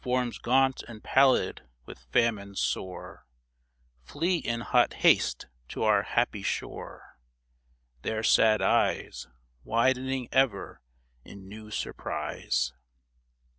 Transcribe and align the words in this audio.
Forms 0.00 0.38
gaunt 0.38 0.82
and 0.84 1.04
pallid 1.04 1.68
with 1.84 2.06
famine 2.10 2.54
sore 2.56 3.26
Flee 4.00 4.38
in 4.38 4.60
hot 4.62 4.94
haste 5.04 5.48
to 5.68 5.82
our 5.82 6.02
happy 6.02 6.42
shore, 6.42 7.18
Their 8.00 8.22
sad 8.22 8.62
eyes 8.62 9.28
Widening 9.64 10.30
ever 10.32 10.80
in 11.26 11.46
new 11.46 11.70
surprise. 11.70 12.72